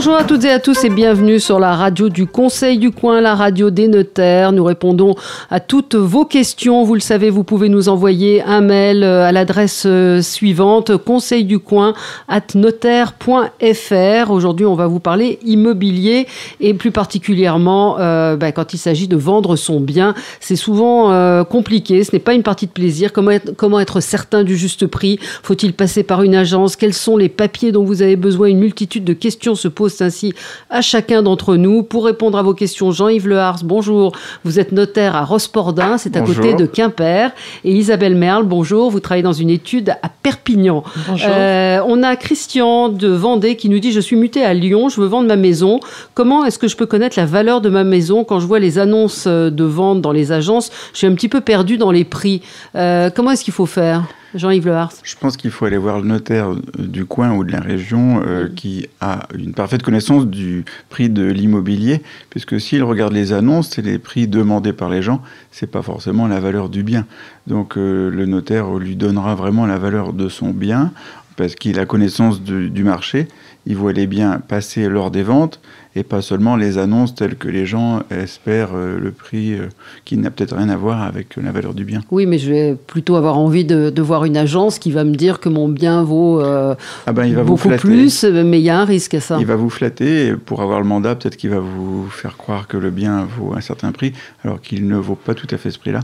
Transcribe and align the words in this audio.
Bonjour 0.00 0.16
à 0.16 0.24
toutes 0.24 0.44
et 0.44 0.50
à 0.50 0.58
tous 0.58 0.82
et 0.84 0.88
bienvenue 0.88 1.38
sur 1.38 1.60
la 1.60 1.76
radio 1.76 2.08
du 2.08 2.26
Conseil 2.26 2.78
du 2.78 2.90
Coin, 2.90 3.20
la 3.20 3.34
radio 3.34 3.68
des 3.68 3.86
notaires. 3.86 4.50
Nous 4.50 4.64
répondons 4.64 5.14
à 5.50 5.60
toutes 5.60 5.94
vos 5.94 6.24
questions. 6.24 6.84
Vous 6.84 6.94
le 6.94 7.00
savez, 7.00 7.28
vous 7.28 7.44
pouvez 7.44 7.68
nous 7.68 7.90
envoyer 7.90 8.42
un 8.42 8.62
mail 8.62 9.04
euh, 9.04 9.26
à 9.26 9.30
l'adresse 9.30 9.82
euh, 9.84 10.22
suivante 10.22 10.96
conseil 10.96 11.44
du 11.44 11.58
coin 11.58 11.92
at 12.28 12.40
notaire.fr. 12.54 14.30
Aujourd'hui, 14.30 14.64
on 14.64 14.74
va 14.74 14.86
vous 14.86 15.00
parler 15.00 15.38
immobilier 15.44 16.26
et 16.60 16.72
plus 16.72 16.92
particulièrement 16.92 17.98
euh, 17.98 18.36
bah, 18.36 18.52
quand 18.52 18.72
il 18.72 18.78
s'agit 18.78 19.06
de 19.06 19.16
vendre 19.16 19.54
son 19.56 19.80
bien. 19.80 20.14
C'est 20.40 20.56
souvent 20.56 21.44
compliqué, 21.44 22.04
ce 22.04 22.12
n'est 22.14 22.20
pas 22.20 22.32
une 22.32 22.42
partie 22.42 22.66
de 22.66 22.72
plaisir. 22.72 23.12
Comment 23.12 23.32
comment 23.58 23.78
être 23.78 24.00
certain 24.00 24.44
du 24.44 24.56
juste 24.56 24.86
prix? 24.86 25.18
Faut-il 25.42 25.74
passer 25.74 26.04
par 26.04 26.22
une 26.22 26.34
agence? 26.34 26.74
Quels 26.76 26.94
sont 26.94 27.18
les 27.18 27.28
papiers 27.28 27.70
dont 27.70 27.84
vous 27.84 28.00
avez 28.00 28.16
besoin? 28.16 28.48
Une 28.48 28.60
multitude 28.60 29.04
de 29.04 29.12
questions 29.12 29.54
se 29.54 29.68
posent 29.68 29.89
ainsi 30.00 30.32
à 30.70 30.80
chacun 30.80 31.22
d'entre 31.22 31.56
nous. 31.56 31.82
Pour 31.82 32.04
répondre 32.04 32.38
à 32.38 32.42
vos 32.42 32.54
questions, 32.54 32.90
Jean-Yves 32.90 33.28
Lehars, 33.28 33.60
bonjour. 33.64 34.12
Vous 34.44 34.58
êtes 34.60 34.72
notaire 34.72 35.16
à 35.16 35.24
Rospordin, 35.24 35.98
c'est 35.98 36.16
à 36.16 36.22
côté 36.22 36.54
de 36.54 36.66
Quimper. 36.66 37.32
Et 37.64 37.72
Isabelle 37.72 38.14
Merle, 38.14 38.44
bonjour. 38.44 38.90
Vous 38.90 39.00
travaillez 39.00 39.22
dans 39.22 39.32
une 39.32 39.50
étude 39.50 39.90
à 40.02 40.08
Perpignan. 40.08 40.84
Bonjour. 41.08 41.28
Euh, 41.30 41.80
on 41.86 42.02
a 42.02 42.16
Christian 42.16 42.88
de 42.88 43.08
Vendée 43.08 43.56
qui 43.56 43.68
nous 43.68 43.78
dit 43.78 43.92
Je 43.92 44.00
suis 44.00 44.16
muté 44.16 44.44
à 44.44 44.54
Lyon, 44.54 44.88
je 44.88 45.00
veux 45.00 45.06
vendre 45.06 45.28
ma 45.28 45.36
maison. 45.36 45.80
Comment 46.14 46.44
est-ce 46.44 46.58
que 46.58 46.68
je 46.68 46.76
peux 46.76 46.86
connaître 46.86 47.18
la 47.18 47.26
valeur 47.26 47.60
de 47.60 47.68
ma 47.68 47.84
maison 47.84 48.24
quand 48.24 48.40
je 48.40 48.46
vois 48.46 48.58
les 48.58 48.78
annonces 48.78 49.24
euh, 49.26 49.50
de 49.50 49.64
vente 49.64 50.00
dans 50.00 50.12
les 50.12 50.32
agences? 50.32 50.70
Je 50.92 50.98
suis 50.98 51.06
un 51.06 51.14
petit 51.14 51.28
peu 51.28 51.40
perdu 51.40 51.78
dans 51.78 51.90
les 51.90 52.04
prix. 52.04 52.42
Euh, 52.76 53.10
comment 53.14 53.30
est-ce 53.32 53.44
qu'il 53.44 53.54
faut 53.54 53.66
faire? 53.66 54.04
Jean-Yves 54.34 54.66
Lehars 54.66 54.92
Je 55.02 55.16
pense 55.16 55.36
qu'il 55.36 55.50
faut 55.50 55.64
aller 55.64 55.76
voir 55.76 56.00
le 56.00 56.06
notaire 56.06 56.54
du 56.78 57.04
coin 57.04 57.32
ou 57.32 57.44
de 57.44 57.52
la 57.52 57.60
région 57.60 58.22
euh, 58.24 58.48
qui 58.54 58.86
a 59.00 59.26
une 59.34 59.52
parfaite 59.52 59.82
connaissance 59.82 60.26
du 60.26 60.64
prix 60.88 61.08
de 61.08 61.24
l'immobilier, 61.24 62.02
puisque 62.30 62.60
s'il 62.60 62.84
regarde 62.84 63.12
les 63.12 63.32
annonces 63.32 63.78
et 63.78 63.82
les 63.82 63.98
prix 63.98 64.28
demandés 64.28 64.72
par 64.72 64.88
les 64.88 65.02
gens, 65.02 65.22
c'est 65.50 65.70
pas 65.70 65.82
forcément 65.82 66.28
la 66.28 66.40
valeur 66.40 66.68
du 66.68 66.82
bien. 66.82 67.06
Donc 67.46 67.76
euh, 67.76 68.10
le 68.10 68.26
notaire 68.26 68.70
lui 68.74 68.96
donnera 68.96 69.34
vraiment 69.34 69.66
la 69.66 69.78
valeur 69.78 70.12
de 70.12 70.28
son 70.28 70.50
bien, 70.50 70.92
parce 71.36 71.54
qu'il 71.54 71.78
a 71.78 71.86
connaissance 71.86 72.42
du, 72.42 72.70
du 72.70 72.84
marché, 72.84 73.28
il 73.66 73.76
voit 73.76 73.92
les 73.92 74.06
biens 74.06 74.40
passer 74.46 74.88
lors 74.88 75.10
des 75.10 75.22
ventes, 75.22 75.60
et 75.96 76.04
pas 76.04 76.22
seulement 76.22 76.56
les 76.56 76.78
annonces 76.78 77.14
telles 77.14 77.34
que 77.34 77.48
les 77.48 77.66
gens 77.66 78.02
espèrent 78.10 78.74
euh, 78.74 78.98
le 79.00 79.10
prix 79.10 79.54
euh, 79.54 79.68
qui 80.04 80.16
n'a 80.16 80.30
peut-être 80.30 80.56
rien 80.56 80.68
à 80.68 80.76
voir 80.76 81.02
avec 81.02 81.34
la 81.36 81.50
valeur 81.50 81.74
du 81.74 81.84
bien. 81.84 82.00
Oui, 82.12 82.26
mais 82.26 82.38
je 82.38 82.50
vais 82.50 82.74
plutôt 82.74 83.16
avoir 83.16 83.38
envie 83.38 83.64
de, 83.64 83.90
de 83.90 84.02
voir 84.02 84.24
une 84.24 84.36
agence 84.36 84.78
qui 84.78 84.92
va 84.92 85.02
me 85.02 85.14
dire 85.14 85.40
que 85.40 85.48
mon 85.48 85.68
bien 85.68 86.04
vaut 86.04 86.40
euh, 86.40 86.76
Ah 87.06 87.12
ben 87.12 87.24
il 87.26 87.34
va 87.34 87.42
beaucoup 87.42 87.70
plus, 87.70 88.24
mais 88.24 88.60
il 88.60 88.64
y 88.64 88.70
a 88.70 88.78
un 88.78 88.84
risque 88.84 89.14
à 89.14 89.20
ça. 89.20 89.38
Il 89.40 89.46
va 89.46 89.56
vous 89.56 89.70
flatter 89.70 90.28
et 90.28 90.32
pour 90.34 90.62
avoir 90.62 90.80
le 90.80 90.86
mandat, 90.86 91.16
peut-être 91.16 91.36
qu'il 91.36 91.50
va 91.50 91.58
vous 91.58 92.08
faire 92.08 92.36
croire 92.36 92.68
que 92.68 92.76
le 92.76 92.90
bien 92.90 93.26
vaut 93.36 93.54
un 93.56 93.60
certain 93.60 93.90
prix, 93.90 94.12
alors 94.44 94.60
qu'il 94.60 94.86
ne 94.86 94.96
vaut 94.96 95.16
pas 95.16 95.34
tout 95.34 95.48
à 95.50 95.56
fait 95.56 95.72
ce 95.72 95.78
prix-là. 95.78 96.00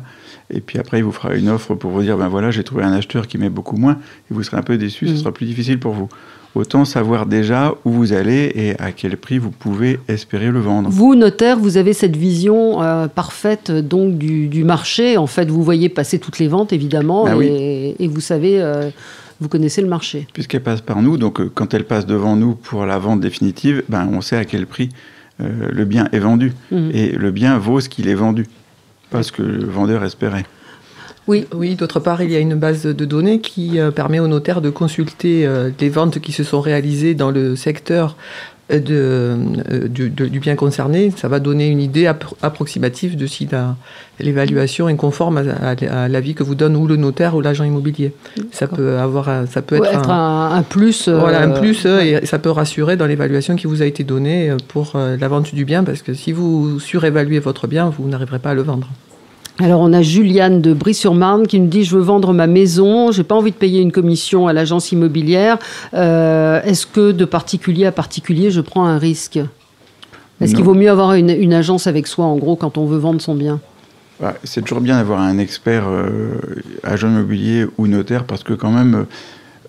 Et 0.50 0.60
puis 0.60 0.78
après, 0.78 0.98
il 0.98 1.04
vous 1.04 1.12
fera 1.12 1.34
une 1.34 1.48
offre 1.48 1.74
pour 1.74 1.90
vous 1.90 2.02
dire, 2.02 2.16
ben 2.16 2.28
voilà, 2.28 2.50
j'ai 2.50 2.62
trouvé 2.62 2.84
un 2.84 2.92
acheteur 2.92 3.26
qui 3.26 3.36
met 3.38 3.50
beaucoup 3.50 3.76
moins, 3.76 3.98
et 4.30 4.34
vous 4.34 4.42
serez 4.42 4.56
un 4.56 4.62
peu 4.62 4.78
déçu. 4.78 5.06
Ce 5.16 5.22
sera 5.22 5.32
plus 5.32 5.46
difficile 5.46 5.78
pour 5.78 5.92
vous. 5.92 6.08
Autant 6.54 6.86
savoir 6.86 7.26
déjà 7.26 7.74
où 7.84 7.90
vous 7.90 8.12
allez 8.14 8.50
et 8.54 8.80
à 8.80 8.90
quel 8.90 9.18
prix 9.18 9.36
vous 9.38 9.50
pouvez 9.50 10.00
espérer 10.08 10.50
le 10.50 10.58
vendre. 10.60 10.88
Vous, 10.88 11.14
notaire, 11.14 11.58
vous 11.58 11.76
avez 11.76 11.92
cette 11.92 12.16
vision 12.16 12.82
euh, 12.82 13.08
parfaite 13.08 13.70
donc 13.70 14.16
du, 14.16 14.48
du 14.48 14.64
marché. 14.64 15.18
En 15.18 15.26
fait, 15.26 15.50
vous 15.50 15.62
voyez 15.62 15.90
passer 15.90 16.18
toutes 16.18 16.38
les 16.38 16.48
ventes, 16.48 16.72
évidemment, 16.72 17.26
Ah 17.26 17.32
et, 17.34 17.36
oui. 17.36 17.94
et 17.98 18.08
vous 18.08 18.20
savez, 18.22 18.58
euh, 18.62 18.88
vous 19.38 19.50
connaissez 19.50 19.82
le 19.82 19.88
marché. 19.88 20.26
Puisqu'elle 20.32 20.62
passe 20.62 20.80
par 20.80 21.02
nous, 21.02 21.18
donc 21.18 21.40
euh, 21.40 21.50
quand 21.54 21.74
elle 21.74 21.84
passe 21.84 22.06
devant 22.06 22.36
nous 22.36 22.54
pour 22.54 22.86
la 22.86 22.98
vente 22.98 23.20
définitive, 23.20 23.82
ben, 23.90 24.08
on 24.10 24.22
sait 24.22 24.38
à 24.38 24.46
quel 24.46 24.66
prix 24.66 24.88
euh, 25.42 25.68
le 25.70 25.84
bien 25.84 26.08
est 26.12 26.18
vendu. 26.20 26.54
Mhm. 26.70 26.90
Et 26.94 27.08
le 27.10 27.30
bien 27.32 27.58
vaut 27.58 27.80
ce 27.80 27.90
qu'il 27.90 28.08
est 28.08 28.14
vendu, 28.14 28.46
pas 29.10 29.22
ce 29.22 29.30
que 29.30 29.42
le 29.42 29.66
vendeur 29.66 30.02
espérait. 30.04 30.46
Oui, 31.28 31.46
Oui, 31.54 31.74
d'autre 31.74 31.98
part, 32.00 32.22
il 32.22 32.30
y 32.30 32.36
a 32.36 32.38
une 32.38 32.54
base 32.54 32.84
de 32.86 33.04
données 33.04 33.40
qui 33.40 33.80
euh, 33.80 33.90
permet 33.90 34.20
aux 34.20 34.28
notaires 34.28 34.60
de 34.60 34.70
consulter 34.70 35.46
euh, 35.46 35.70
les 35.80 35.88
ventes 35.88 36.20
qui 36.20 36.32
se 36.32 36.44
sont 36.44 36.60
réalisées 36.60 37.14
dans 37.14 37.30
le 37.32 37.56
secteur 37.56 38.16
euh, 38.70 38.78
de, 38.78 39.86
du, 39.88 40.08
de- 40.10 40.26
du 40.26 40.38
bien 40.38 40.54
concerné. 40.54 41.12
Ça 41.16 41.26
va 41.26 41.40
donner 41.40 41.66
une 41.68 41.80
idée 41.80 42.04
appro- 42.04 42.34
approximative 42.42 43.16
de 43.16 43.26
si 43.26 43.48
l'évaluation 44.20 44.88
est 44.88 44.94
conforme 44.96 45.38
à, 45.38 45.42
à- 45.70 46.04
à 46.04 46.08
l'avis 46.08 46.34
que 46.34 46.44
vous 46.44 46.54
donne 46.54 46.76
ou 46.76 46.86
le 46.86 46.94
notaire 46.96 47.34
ou 47.34 47.40
l'agent 47.40 47.64
immobilier. 47.64 48.12
Ça 48.52 48.66
peut 48.68 48.98
avoir, 48.98 49.28
un- 49.28 49.46
ça 49.46 49.62
peut 49.62 49.76
être, 49.76 49.84
être 49.94 50.10
un, 50.10 50.62
plus. 50.62 51.08
voilà, 51.08 51.42
un 51.42 51.50
plus 51.50 51.86
euh, 51.86 52.00
et 52.22 52.26
ça 52.26 52.38
peut 52.38 52.50
rassurer 52.50 52.96
dans 52.96 53.06
l'évaluation 53.06 53.56
qui 53.56 53.66
vous 53.66 53.82
a 53.82 53.86
été 53.86 54.04
donnée 54.04 54.52
pour 54.68 54.92
la 54.96 55.28
vente 55.28 55.52
du 55.54 55.64
bien 55.64 55.82
parce 55.82 56.02
que 56.02 56.14
si 56.14 56.30
vous 56.32 56.78
surévaluez 56.78 57.40
votre 57.40 57.66
bien, 57.66 57.92
vous 57.96 58.08
n'arriverez 58.08 58.38
pas 58.38 58.50
à 58.50 58.54
le 58.54 58.62
vendre. 58.62 58.88
Alors, 59.58 59.80
on 59.80 59.94
a 59.94 60.02
Juliane 60.02 60.60
de 60.60 60.74
Brie-sur-Marne 60.74 61.46
qui 61.46 61.58
nous 61.58 61.68
dit 61.68 61.84
Je 61.84 61.96
veux 61.96 62.02
vendre 62.02 62.34
ma 62.34 62.46
maison, 62.46 63.10
j'ai 63.10 63.22
pas 63.22 63.34
envie 63.34 63.52
de 63.52 63.56
payer 63.56 63.80
une 63.80 63.92
commission 63.92 64.48
à 64.48 64.52
l'agence 64.52 64.92
immobilière. 64.92 65.58
Euh, 65.94 66.60
Est-ce 66.62 66.86
que 66.86 67.10
de 67.12 67.24
particulier 67.24 67.86
à 67.86 67.92
particulier, 67.92 68.50
je 68.50 68.60
prends 68.60 68.84
un 68.84 68.98
risque? 68.98 69.38
Est-ce 70.42 70.54
qu'il 70.54 70.64
vaut 70.64 70.74
mieux 70.74 70.90
avoir 70.90 71.14
une, 71.14 71.30
une 71.30 71.54
agence 71.54 71.86
avec 71.86 72.06
soi, 72.06 72.26
en 72.26 72.36
gros, 72.36 72.56
quand 72.56 72.76
on 72.76 72.84
veut 72.84 72.98
vendre 72.98 73.22
son 73.22 73.34
bien? 73.34 73.58
Ouais, 74.20 74.34
c'est 74.44 74.62
toujours 74.62 74.82
bien 74.82 74.98
d'avoir 74.98 75.20
un 75.20 75.38
expert 75.38 75.84
euh, 75.88 76.34
agent 76.82 77.08
immobilier 77.08 77.66
ou 77.78 77.86
notaire 77.86 78.24
parce 78.24 78.42
que 78.42 78.52
quand 78.52 78.70
même, 78.70 79.06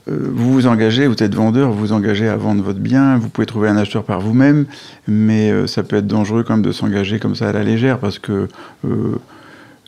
euh, 0.09 0.29
vous 0.33 0.51
vous 0.51 0.67
engagez, 0.67 1.07
vous 1.07 1.21
êtes 1.23 1.33
vendeur, 1.33 1.71
vous 1.71 1.79
vous 1.79 1.91
engagez 1.93 2.27
à 2.27 2.35
vendre 2.35 2.61
votre 2.61 2.79
bien, 2.79 3.17
vous 3.17 3.29
pouvez 3.29 3.47
trouver 3.47 3.69
un 3.69 3.77
acheteur 3.77 4.03
par 4.03 4.19
vous-même, 4.19 4.65
mais 5.07 5.67
ça 5.67 5.83
peut 5.83 5.95
être 5.95 6.07
dangereux 6.07 6.43
quand 6.43 6.55
même 6.55 6.65
de 6.65 6.73
s'engager 6.73 7.19
comme 7.19 7.35
ça 7.35 7.47
à 7.47 7.53
la 7.53 7.63
légère 7.63 7.99
parce 7.99 8.19
que 8.19 8.49
euh, 8.85 9.15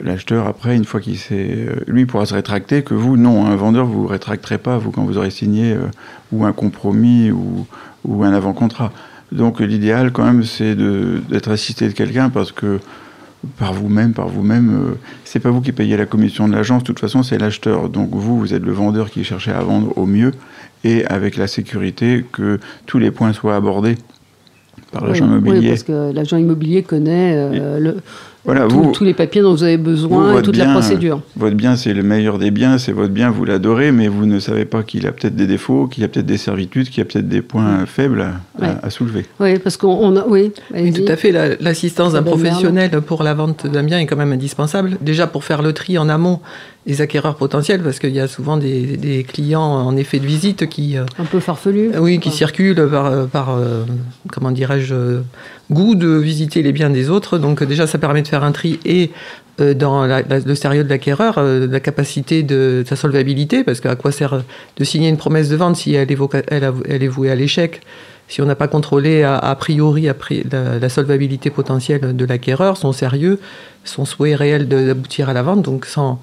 l'acheteur, 0.02 0.48
après, 0.48 0.76
une 0.76 0.86
fois 0.86 1.00
qu'il 1.00 1.18
s'est... 1.18 1.50
euh, 1.52 1.76
lui 1.88 2.06
pourra 2.06 2.26
se 2.26 2.34
rétracter, 2.34 2.84
que 2.84 2.94
vous, 2.94 3.18
non, 3.18 3.46
un 3.46 3.56
vendeur, 3.56 3.86
vous 3.86 3.94
ne 3.94 4.02
vous 4.02 4.08
rétracterez 4.08 4.58
pas, 4.58 4.78
vous, 4.78 4.92
quand 4.92 5.04
vous 5.04 5.18
aurez 5.18 5.32
signé 5.32 5.74
euh, 5.74 5.86
ou 6.32 6.46
un 6.46 6.54
compromis 6.54 7.32
ou, 7.32 7.66
ou 8.06 8.24
un 8.24 8.34
avant-contrat. 8.34 8.92
Donc 9.32 9.60
l'idéal 9.60 10.12
quand 10.12 10.24
même, 10.26 10.44
c'est 10.44 10.76
d'être 10.76 11.52
assisté 11.52 11.88
de 11.88 11.94
quelqu'un 11.94 12.30
parce 12.30 12.52
que 12.52 12.80
par 13.58 13.74
vous-même, 13.74 14.14
par 14.14 14.28
vous-même, 14.28 14.70
euh, 14.70 14.96
c'est 15.24 15.40
pas 15.40 15.50
vous 15.52 15.62
qui 15.62 15.72
payez 15.72 15.96
la 15.98 16.06
commission 16.06 16.48
de 16.48 16.54
l'agence, 16.54 16.81
de 16.81 16.88
toute 16.88 17.00
façon 17.00 17.22
c'est 17.24 17.38
l'acheteur. 17.38 17.90
Donc 17.90 18.10
vous, 18.12 18.40
vous 18.40 18.54
êtes 18.54 18.64
le 18.64 18.72
vendeur 18.72 19.10
qui 19.12 19.24
cherchez 19.24 19.52
à 19.52 19.62
vendre 19.62 19.96
au 19.98 20.06
mieux 20.06 20.31
et 20.84 21.06
avec 21.06 21.38
la 21.38 21.48
sécurité 21.48 22.26
que 22.31 22.60
tous 22.86 22.98
les 23.00 23.12
points 23.12 23.34
soient 23.34 23.56
abordés 23.56 23.98
par 24.92 25.06
l'agent 25.06 25.26
Oui, 25.26 25.34
oui, 25.34 25.40
immobilier. 25.40 25.70
parce 25.70 25.84
que 25.84 26.12
l'agent 26.12 26.38
immobilier 26.38 26.84
connaît 26.84 27.34
euh, 27.36 27.80
le, 27.80 27.98
Voilà, 28.46 28.68
tout- 28.68 28.84
vous, 28.84 28.92
tous 28.94 29.04
les 29.04 29.14
papiers 29.14 29.42
dont 29.42 29.52
vous 29.52 29.64
avez 29.64 29.78
besoin 29.78 30.32
vous, 30.32 30.40
et 30.40 30.42
toute 30.42 30.56
la 30.58 30.72
procédure. 30.72 31.22
votre 31.36 31.56
bien 31.56 31.76
c'est 31.76 31.94
le 31.94 32.04
meilleur 32.04 32.40
des 32.40 32.52
biens, 32.52 32.78
c'est 32.78 32.94
votre 32.94 33.12
bien, 33.14 33.30
vous 33.30 33.44
l'adorez, 33.46 33.92
mais 33.92 34.08
vous 34.08 34.26
ne 34.26 34.40
savez 34.40 34.66
pas 34.66 34.82
qu'il 34.84 35.06
a 35.08 35.12
peut-être 35.12 35.36
des 35.36 35.46
défauts, 35.46 35.88
qu'il 35.88 36.04
a 36.04 36.08
peut-être 36.08 36.26
des 36.26 36.38
servitudes, 36.38 36.88
qu'il 36.90 37.00
y 37.00 37.02
a 37.02 37.06
peut-être 37.06 37.28
des 37.28 37.42
points 37.42 37.86
faibles 37.86 38.22
à, 38.22 38.28
à- 38.58 38.62
Ouais. 38.70 38.76
à 38.82 38.90
soulever. 38.90 39.26
Oui, 39.40 39.60
parce 39.60 39.76
qu'on 39.78 39.90
on 39.90 40.16
a. 40.16 40.26
Oui, 40.28 40.52
Oui, 40.74 40.94
tout 40.94 41.04
à 41.12 41.16
fait. 41.18 41.32
La- 41.32 41.56
L'assistance 41.60 42.14
d'un 42.14 42.24
professionnel 42.24 43.02
pour 43.02 43.24
la 43.24 43.34
vente 43.34 43.68
d'un 43.68 43.84
bien 43.84 44.00
est 44.00 44.06
quand 44.06 44.16
même 44.18 44.32
indispensable. 44.32 44.98
Déjà 45.02 45.28
pour 45.28 45.44
faire 45.44 45.62
le 45.62 45.74
tri 45.74 45.98
en 45.98 46.08
amont 46.10 46.40
des 46.88 47.02
acquéreurs 47.02 47.36
potentiels, 47.36 47.82
parce 47.84 48.00
qu'il 48.00 48.12
y 48.16 48.20
a 48.22 48.28
souvent 48.28 48.56
des, 48.58 48.96
des 48.98 49.24
clients 49.24 49.62
en 49.62 49.96
effet 49.98 50.18
de 50.20 50.26
visite 50.26 50.68
qui, 50.70 50.98
euh, 50.98 51.04
Un 51.20 51.26
peu 51.26 51.40
farfelu. 51.40 51.92
oui, 52.00 52.20
qui 52.20 52.32
circulent 52.32 52.88
par, 52.90 53.06
euh, 53.08 53.26
par 53.26 53.50
euh, 53.52 53.84
comment 54.32 54.52
dirais-je, 54.52 54.94
euh, 54.96 55.20
goût 55.72 55.96
de 55.96 56.07
visiter 56.07 56.62
les 56.62 56.72
biens 56.72 56.90
des 56.90 57.09
autres. 57.09 57.38
Donc 57.38 57.63
déjà, 57.63 57.88
ça 57.88 57.97
permet 57.97 58.21
de 58.21 58.27
faire 58.27 58.44
un 58.44 58.51
tri 58.51 58.80
et 58.86 59.12
euh, 59.60 59.74
dans 59.74 60.06
le 60.06 60.56
sérieux 60.56 60.83
de 60.83 60.89
l'acquéreur, 60.89 61.38
euh, 61.38 61.68
la 61.68 61.80
capacité 61.80 62.44
de, 62.44 62.83
sa 62.88 62.95
solvabilité, 62.95 63.63
parce 63.63 63.80
qu'à 63.80 63.95
quoi 63.95 64.12
sert 64.12 64.44
de 64.77 64.83
signer 64.83 65.10
une 65.10 65.18
promesse 65.18 65.50
de 65.50 65.56
vente 65.56 65.75
si 65.75 65.94
elle 65.94 66.12
est, 66.12 67.07
vouée 67.07 67.31
à 67.31 67.36
l'échec 67.36 67.81
si 68.27 68.44
on 68.44 68.45
n'a 68.45 68.56
pas 68.56 68.68
contrôlé 68.68 69.24
a, 69.24 69.56
priori 69.56 70.07
la, 70.51 70.89
solvabilité 70.89 71.50
potentielle 71.50 72.15
de 72.15 72.25
l'acquéreur, 72.25 72.77
son 72.77 72.92
sérieux, 72.92 73.39
son 73.83 74.06
souhait 74.06 74.36
réel 74.36 74.68
d'aboutir 74.68 75.30
à 75.30 75.33
la 75.33 75.42
vente, 75.42 75.63
donc 75.63 75.88
sans, 75.88 76.22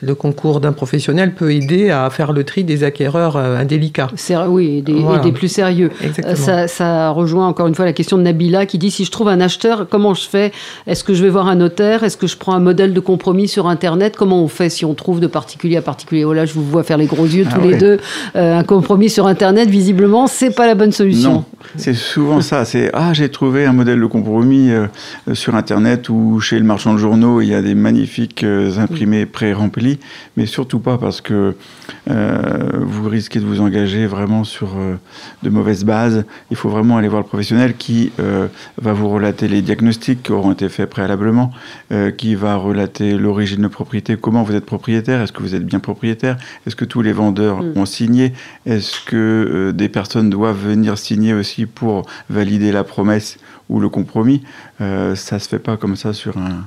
le 0.00 0.14
concours 0.14 0.60
d'un 0.60 0.72
professionnel 0.72 1.34
peut 1.34 1.52
aider 1.52 1.90
à 1.90 2.08
faire 2.10 2.32
le 2.32 2.44
tri 2.44 2.64
des 2.64 2.84
acquéreurs 2.84 3.36
euh, 3.36 3.56
indélicats. 3.56 4.10
Oui, 4.48 4.78
et 4.78 4.82
des, 4.82 4.92
et 4.92 5.18
des, 5.22 5.32
plus 5.32 5.48
sérieux. 5.48 5.90
Ça, 6.34 6.68
ça, 6.68 7.10
rejoint 7.10 7.46
encore 7.46 7.66
une 7.66 7.74
fois 7.74 7.84
la 7.84 7.92
question 7.92 8.18
de 8.18 8.22
Nabila 8.22 8.66
qui 8.66 8.78
dit 8.78 8.90
si 8.90 9.04
je 9.04 9.10
trouve 9.10 9.28
un 9.28 9.40
acheteur, 9.40 9.86
comment 9.88 10.12
je 10.12 10.28
fais? 10.28 10.52
Est-ce 10.86 11.02
que 11.02 11.14
je 11.14 11.22
vais 11.22 11.30
voir 11.30 11.46
un 11.46 11.54
notaire? 11.54 12.04
Est-ce 12.04 12.16
que 12.16 12.26
je 12.26 12.36
prends 12.36 12.54
un 12.54 12.60
modèle 12.60 12.92
de 12.92 13.00
compromis 13.00 13.48
sur 13.48 13.68
Internet? 13.68 14.16
Comment 14.16 14.42
on 14.42 14.48
fait 14.48 14.68
si 14.68 14.84
on 14.84 14.94
trouve 14.94 15.20
de 15.20 15.26
particulier 15.26 15.78
à 15.78 15.82
particulier? 15.82 16.24
Oh 16.24 16.32
là, 16.32 16.44
je 16.44 16.52
vous 16.52 16.64
vois 16.64 16.82
faire 16.82 16.98
les 16.98 17.06
gros 17.06 17.24
yeux 17.24 17.44
tous 17.44 17.60
ah 17.62 17.66
les 17.66 17.76
deux. 17.76 17.98
Euh, 18.36 18.58
un 18.58 18.64
compromis 18.64 19.08
sur 19.08 19.26
Internet, 19.26 19.70
visiblement, 19.70 20.26
c'est 20.26 20.54
pas 20.54 20.66
la 20.66 20.74
bonne 20.74 20.92
solution. 20.92 21.32
Non, 21.32 21.44
c'est 21.76 21.94
souvent 21.94 22.42
ça. 22.42 22.64
C'est 22.64 22.90
ah, 22.92 23.14
j'ai 23.14 23.30
trouvé 23.30 23.64
un 23.64 23.72
modèle 23.72 24.00
de 24.00 24.06
compromis 24.06 24.70
euh, 24.70 24.86
sur 25.32 25.54
Internet 25.54 26.10
ou 26.10 26.38
chez 26.40 26.58
le 26.58 26.64
marchand 26.64 26.92
de 26.92 26.98
journaux, 26.98 27.40
il 27.40 27.48
y 27.48 27.54
a 27.54 27.62
des 27.62 27.74
magnifiques 27.74 28.44
imprimés 28.44 29.24
pré-remplis 29.26 29.85
mais 30.36 30.46
surtout 30.46 30.78
pas 30.78 30.98
parce 30.98 31.20
que 31.20 31.54
euh, 32.10 32.70
vous 32.80 33.08
risquez 33.08 33.40
de 33.40 33.44
vous 33.44 33.60
engager 33.60 34.06
vraiment 34.06 34.44
sur 34.44 34.76
euh, 34.76 34.96
de 35.42 35.50
mauvaises 35.50 35.84
bases. 35.84 36.24
Il 36.50 36.56
faut 36.56 36.68
vraiment 36.68 36.96
aller 36.96 37.08
voir 37.08 37.22
le 37.22 37.28
professionnel 37.28 37.76
qui 37.76 38.12
euh, 38.20 38.48
va 38.80 38.92
vous 38.92 39.08
relater 39.08 39.48
les 39.48 39.62
diagnostics 39.62 40.22
qui 40.22 40.32
auront 40.32 40.52
été 40.52 40.68
faits 40.68 40.90
préalablement, 40.90 41.50
qui 42.16 42.34
va 42.34 42.56
relater 42.56 43.16
l'origine 43.16 43.62
de 43.62 43.68
propriété, 43.68 44.16
comment 44.16 44.42
vous 44.42 44.54
êtes 44.54 44.64
propriétaire, 44.64 45.20
est-ce 45.22 45.32
que 45.32 45.42
vous 45.42 45.54
êtes 45.54 45.64
bien 45.64 45.80
propriétaire, 45.80 46.36
est-ce 46.66 46.76
que 46.76 46.84
tous 46.84 47.02
les 47.02 47.12
vendeurs 47.12 47.62
mm. 47.62 47.72
ont 47.76 47.86
signé, 47.86 48.32
est-ce 48.64 49.00
que 49.04 49.72
des 49.74 49.88
personnes 49.88 50.30
doivent 50.30 50.58
venir 50.58 50.98
signer 50.98 51.34
aussi 51.34 51.66
pour 51.66 52.06
valider 52.30 52.72
la 52.72 52.84
promesse 52.84 53.38
ou 53.68 53.80
le 53.80 53.88
compromis. 53.88 54.42
ça 54.78 55.38
se 55.38 55.48
fait 55.48 55.58
pas 55.58 55.76
comme 55.76 55.96
ça 55.96 56.12
sur 56.12 56.38
un 56.38 56.66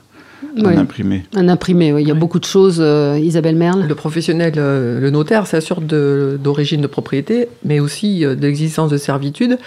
un 0.57 0.77
imprimé. 0.77 1.23
Un 1.35 1.49
imprimé, 1.49 1.93
oui. 1.93 2.03
Il 2.03 2.07
y 2.07 2.11
a 2.11 2.15
beaucoup 2.15 2.39
de 2.39 2.45
choses. 2.45 2.79
Euh, 2.79 3.19
Isabelle 3.21 3.55
Merle 3.55 3.85
Le 3.87 3.95
professionnel, 3.95 4.53
euh, 4.57 4.99
le 4.99 5.09
notaire, 5.09 5.47
s'assure 5.47 5.81
d'origine 5.81 6.81
de, 6.81 6.87
propriété, 6.87 7.47
mais 7.63 7.79
aussi 7.79 8.25
euh, 8.25 8.35
de 8.35 8.41
l'existence 8.41 8.89
de 8.89 8.97
servitude. 8.97 9.57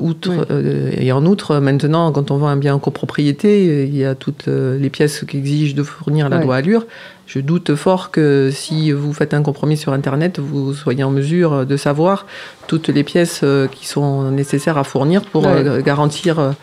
outre, 0.00 0.46
et 0.96 1.12
en 1.12 1.24
outre, 1.26 1.58
maintenant, 1.58 2.10
quand 2.10 2.30
on 2.30 2.38
vend 2.38 2.48
un 2.48 2.56
bien 2.56 2.74
en 2.74 2.78
copropriété, 2.78 3.84
il 3.84 3.96
y 3.96 4.04
a 4.04 4.14
toutes 4.14 4.46
les 4.46 4.90
pièces 4.90 5.24
qui 5.28 5.36
exigent 5.36 5.74
de 5.74 5.82
fournir 5.82 6.28
la 6.30 6.42
loi 6.42 6.56
Allure. 6.56 6.86
Je 7.26 7.38
doute 7.40 7.74
fort 7.74 8.10
que 8.10 8.50
si 8.50 8.90
vous 8.92 9.12
faites 9.12 9.34
un 9.34 9.42
compromis 9.42 9.76
sur 9.76 9.92
Internet, 9.92 10.38
vous 10.38 10.72
soyez 10.72 11.04
en 11.04 11.10
mesure 11.10 11.66
de 11.66 11.76
savoir 11.76 12.26
toutes 12.66 12.88
les 12.88 13.04
pièces 13.04 13.44
qui 13.70 13.86
sont 13.86 14.30
nécessaires 14.30 14.78
à 14.78 14.84
fournir 14.84 15.20
pour 15.20 15.46
garantir 15.84 16.54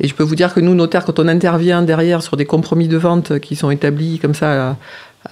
et 0.00 0.08
je 0.08 0.14
peux 0.14 0.22
vous 0.22 0.34
dire 0.34 0.54
que 0.54 0.60
nous, 0.60 0.74
notaires, 0.74 1.04
quand 1.04 1.18
on 1.18 1.28
intervient 1.28 1.82
derrière 1.82 2.22
sur 2.22 2.36
des 2.36 2.46
compromis 2.46 2.88
de 2.88 2.96
vente 2.96 3.38
qui 3.38 3.54
sont 3.54 3.70
établis 3.70 4.18
comme 4.18 4.34
ça, 4.34 4.76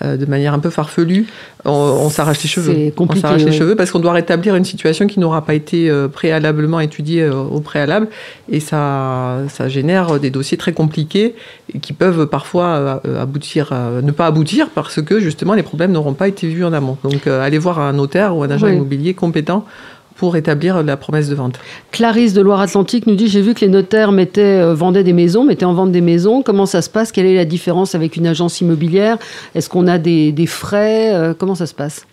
euh, 0.04 0.18
de 0.18 0.26
manière 0.26 0.52
un 0.52 0.58
peu 0.58 0.68
farfelue, 0.68 1.26
on, 1.64 2.10
s'arrache 2.10 2.42
les 2.42 2.48
cheveux. 2.48 2.74
C'est 2.74 2.94
compliqué. 2.94 3.24
On 3.24 3.28
s'arrache 3.28 3.44
les 3.44 3.52
cheveux 3.52 3.74
parce 3.74 3.90
qu'on 3.90 4.00
doit 4.00 4.12
rétablir 4.12 4.54
une 4.54 4.66
situation 4.66 5.06
qui 5.06 5.18
n'aura 5.18 5.46
pas 5.46 5.54
été 5.54 5.88
euh, 5.88 6.08
préalablement 6.08 6.78
étudiée 6.80 7.22
euh, 7.22 7.32
au 7.34 7.60
préalable. 7.60 8.08
Et 8.50 8.60
ça, 8.60 9.38
ça 9.48 9.70
génère 9.70 10.20
des 10.20 10.28
dossiers 10.28 10.58
très 10.58 10.74
compliqués 10.74 11.34
et 11.72 11.78
qui 11.78 11.94
peuvent 11.94 12.26
parfois 12.26 13.00
aboutir, 13.18 13.72
ne 14.02 14.10
pas 14.10 14.26
aboutir 14.26 14.68
parce 14.74 15.00
que 15.00 15.20
justement 15.20 15.54
les 15.54 15.62
problèmes 15.62 15.92
n'auront 15.92 16.12
pas 16.12 16.28
été 16.28 16.46
vus 16.48 16.66
en 16.66 16.74
amont. 16.74 16.98
Donc 17.02 17.26
allez 17.26 17.58
voir 17.58 17.78
un 17.78 17.94
notaire 17.94 18.36
ou 18.36 18.42
un 18.42 18.50
agent 18.50 18.68
immobilier 18.68 19.14
compétent 19.14 19.64
pour 20.18 20.36
établir 20.36 20.82
la 20.82 20.96
promesse 20.96 21.28
de 21.28 21.34
vente. 21.34 21.58
Clarisse 21.92 22.34
de 22.34 22.42
Loire-Atlantique 22.42 23.06
nous 23.06 23.14
dit 23.14 23.28
j'ai 23.28 23.40
vu 23.40 23.54
que 23.54 23.60
les 23.60 23.68
notaires 23.68 24.10
euh, 24.38 24.74
vendaient 24.74 25.04
des 25.04 25.12
maisons, 25.12 25.44
mettaient 25.44 25.64
en 25.64 25.74
vente 25.74 25.92
des 25.92 26.00
maisons. 26.00 26.42
Comment 26.42 26.66
ça 26.66 26.82
se 26.82 26.90
passe? 26.90 27.12
Quelle 27.12 27.26
est 27.26 27.36
la 27.36 27.44
différence 27.44 27.94
avec 27.94 28.16
une 28.16 28.26
agence 28.26 28.60
immobilière? 28.60 29.16
Est-ce 29.54 29.70
qu'on 29.70 29.86
a 29.86 29.96
des, 29.96 30.34
frais? 30.46 31.14
Euh, 31.14 31.34
Comment 31.38 31.54
ça 31.54 31.66
se 31.66 31.74
passe? 31.74 32.04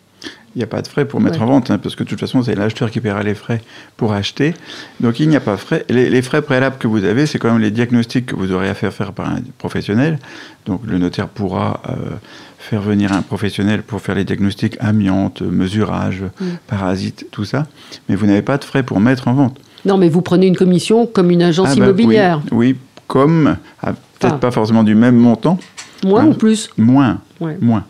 Il 0.56 0.60
n'y 0.60 0.64
a 0.64 0.68
pas 0.68 0.82
de 0.82 0.88
frais 0.88 1.06
pour 1.06 1.20
mettre 1.20 1.42
en 1.42 1.48
vente, 1.48 1.70
hein, 1.70 1.78
parce 1.78 1.96
que 1.96 2.04
de 2.04 2.10
toute 2.10 2.20
façon, 2.20 2.42
c'est 2.42 2.56
l'acheteur 2.56 2.90
qui 2.90 3.02
paiera 3.02 3.24
les 3.24 3.36
frais 3.36 3.62
pour 3.98 4.14
acheter. 4.14 4.54
Donc 5.02 5.20
il 5.20 5.28
n'y 5.28 5.36
a 5.36 5.42
pas 5.42 5.56
de 5.56 5.60
frais. 5.60 5.86
Les, 5.90 6.22
frais 6.22 6.42
préalables 6.42 6.78
que 6.78 6.88
vous 6.88 7.04
avez, 7.04 7.26
c'est 7.26 7.40
quand 7.40 7.52
même 7.52 7.62
les 7.62 7.72
diagnostics 7.72 8.28
que 8.28 8.36
vous 8.36 8.54
aurez 8.54 8.70
à 8.70 8.74
faire 8.74 8.94
faire 8.94 9.12
par 9.12 9.28
un 9.28 9.40
professionnel. 9.58 10.18
Donc 10.66 10.82
le 10.86 10.98
notaire 10.98 11.28
pourra 11.28 11.82
euh, 11.90 12.16
faire 12.58 12.82
venir 12.82 13.12
un 13.12 13.22
professionnel 13.22 13.84
pour 13.84 14.00
faire 14.00 14.16
les 14.16 14.24
diagnostics 14.24 14.78
amiante, 14.80 15.42
mesurage, 15.42 16.24
mm. 16.40 16.46
parasites, 16.68 17.28
tout 17.32 17.44
ça. 17.44 17.68
Mais 18.08 18.16
vous 18.16 18.26
n'avez 18.26 18.42
pas 18.42 18.58
de 18.58 18.64
frais 18.64 18.84
pour 18.84 19.02
mettre 19.02 19.28
en 19.28 19.34
vente. 19.34 19.60
Non, 19.84 19.98
mais 19.98 20.08
vous 20.08 20.22
prenez 20.22 20.48
une 20.48 20.56
commission 20.56 21.06
comme 21.06 21.32
une 21.32 21.44
agence 21.44 21.70
ah 21.74 21.76
bah 21.76 21.86
immobilière. 21.86 22.42
Oui, 22.52 22.78
comme, 23.08 23.58
ah, 23.82 23.92
peut-être 24.20 24.36
ah. 24.36 24.40
pas 24.40 24.52
forcément 24.52 24.84
du 24.84 24.96
même 24.96 25.18
montant. 25.18 25.60
Moins 26.06 26.26
ou 26.26 26.34
plus? 26.34 26.70
Moins. 26.78 27.20
Moins. 27.40 27.84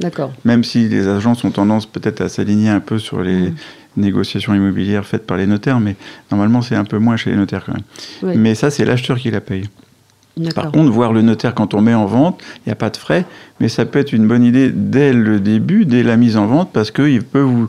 D'accord. 0.00 0.32
Même 0.44 0.64
si 0.64 0.88
les 0.88 1.08
agences 1.08 1.44
ont 1.44 1.50
tendance 1.50 1.86
peut-être 1.86 2.20
à 2.20 2.28
s'aligner 2.28 2.70
un 2.70 2.80
peu 2.80 2.98
sur 2.98 3.22
les 3.22 3.50
mm. 3.50 3.54
négociations 3.96 4.54
immobilières 4.54 5.06
faites 5.06 5.26
par 5.26 5.36
les 5.36 5.46
notaires, 5.46 5.80
mais 5.80 5.96
normalement 6.30 6.62
c'est 6.62 6.76
un 6.76 6.84
peu 6.84 6.98
moins 6.98 7.16
chez 7.16 7.30
les 7.30 7.36
notaires 7.36 7.64
quand 7.64 7.74
même. 7.74 8.38
Mais 8.38 8.54
ça, 8.54 8.70
c'est 8.70 8.84
l'acheteur 8.84 9.18
qui 9.18 9.30
la 9.30 9.40
paye. 9.40 9.68
Par 10.54 10.72
contre, 10.72 10.90
voir 10.90 11.12
le 11.12 11.20
notaire 11.20 11.54
quand 11.54 11.74
on 11.74 11.82
met 11.82 11.94
en 11.94 12.06
vente, 12.06 12.40
il 12.58 12.68
n'y 12.68 12.72
a 12.72 12.76
pas 12.76 12.88
de 12.88 12.96
frais, 12.96 13.26
mais 13.60 13.68
ça 13.68 13.84
peut 13.84 13.98
être 13.98 14.12
une 14.12 14.26
bonne 14.26 14.44
idée 14.44 14.70
dès 14.72 15.12
le 15.12 15.40
début, 15.40 15.84
dès 15.84 16.02
la 16.02 16.16
mise 16.16 16.36
en 16.38 16.46
vente, 16.46 16.72
parce 16.72 16.90
qu'il 16.90 17.22
peut 17.22 17.40
vous 17.40 17.68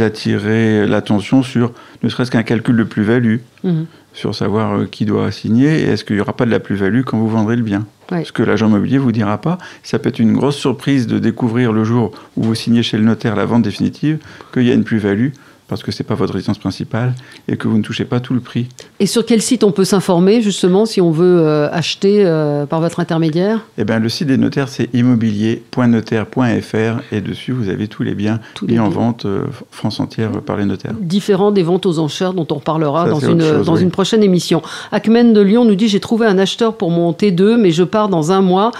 attirer 0.00 0.86
l'attention 0.86 1.42
sur 1.42 1.72
ne 2.02 2.08
serait-ce 2.08 2.30
qu'un 2.30 2.42
calcul 2.42 2.76
de 2.76 2.84
plus-value, 2.84 3.38
mhm. 3.64 3.86
sur 4.12 4.34
savoir 4.34 4.76
euh, 4.76 4.86
qui 4.86 5.06
doit 5.06 5.32
signer 5.32 5.80
et 5.80 5.82
est-ce 5.84 6.04
qu'il 6.04 6.16
n'y 6.16 6.22
aura 6.22 6.36
pas 6.36 6.46
de 6.46 6.50
la 6.50 6.60
plus-value 6.60 7.02
quand 7.02 7.18
vous 7.18 7.28
vendrez 7.28 7.56
le 7.56 7.62
bien. 7.62 7.84
Ce 8.10 8.32
que 8.32 8.42
l'agent 8.42 8.68
immobilier 8.68 8.98
vous 8.98 9.12
dira 9.12 9.38
pas, 9.38 9.58
ça 9.82 9.98
peut 9.98 10.08
être 10.08 10.18
une 10.18 10.32
grosse 10.32 10.56
surprise 10.56 11.06
de 11.06 11.18
découvrir 11.18 11.72
le 11.72 11.84
jour 11.84 12.12
où 12.36 12.42
vous 12.42 12.54
signez 12.54 12.82
chez 12.82 12.96
le 12.96 13.04
notaire 13.04 13.36
la 13.36 13.44
vente 13.44 13.62
définitive 13.62 14.18
qu'il 14.52 14.64
y 14.64 14.70
a 14.70 14.74
une 14.74 14.84
plus-value 14.84 15.30
parce 15.68 15.82
que 15.82 15.92
ce 15.92 16.02
n'est 16.02 16.06
pas 16.06 16.14
votre 16.14 16.34
résidence 16.34 16.58
principale 16.58 17.14
et 17.48 17.56
que 17.56 17.68
vous 17.68 17.78
ne 17.78 17.82
touchez 17.82 18.04
pas 18.04 18.20
tout 18.20 18.34
le 18.34 18.40
prix. 18.40 18.66
Et 19.00 19.06
sur 19.06 19.24
quel 19.24 19.40
site 19.40 19.64
on 19.64 19.72
peut 19.72 19.84
s'informer 19.84 20.42
justement 20.42 20.84
si 20.84 21.00
on 21.00 21.10
veut 21.10 21.40
euh, 21.40 21.68
acheter 21.72 22.24
euh, 22.24 22.66
par 22.66 22.80
votre 22.80 23.00
intermédiaire? 23.00 23.64
Eh 23.78 23.84
bien, 23.84 23.98
le 23.98 24.08
site 24.08 24.28
des 24.28 24.36
notaires, 24.36 24.68
c'est 24.68 24.92
immobilier.notaire.fr 24.94 27.02
et 27.12 27.20
dessus, 27.20 27.52
vous 27.52 27.68
avez 27.70 27.88
tous 27.88 28.02
les 28.02 28.14
biens 28.14 28.40
mis 28.66 28.78
en 28.78 28.90
vente 28.90 29.24
euh, 29.24 29.44
France 29.70 30.00
entière 30.00 30.32
par 30.42 30.58
les 30.58 30.66
notaires. 30.66 30.92
Différents 31.00 31.50
des 31.50 31.62
ventes 31.62 31.86
aux 31.86 31.98
enchères 31.98 32.34
dont 32.34 32.46
on 32.50 32.56
reparlera 32.56 33.08
dans, 33.08 33.20
une, 33.20 33.62
dans 33.62 33.76
une 33.76 33.90
prochaine 33.90 34.22
émission. 34.22 34.60
Acmen 34.92 35.32
de 35.32 35.40
Lyon 35.40 35.64
nous 35.64 35.76
dit 35.76 35.88
J'ai 35.88 36.00
trouvé 36.00 36.26
un 36.26 36.38
acheteur 36.38 36.76
pour 36.76 36.90
mon 36.90 37.12
T2, 37.12 37.56
mais 37.56 37.70
je 37.70 37.84
pars 37.84 38.08
dans 38.08 38.32
un 38.32 38.42
mois. 38.42 38.70